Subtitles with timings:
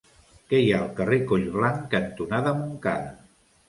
[0.53, 3.19] Què hi ha al carrer Collblanc cantonada Montcada?